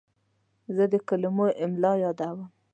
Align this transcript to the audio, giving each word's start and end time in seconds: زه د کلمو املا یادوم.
زه 0.75 0.83
د 0.91 0.93
کلمو 1.07 1.47
املا 1.63 1.93
یادوم. 2.03 2.41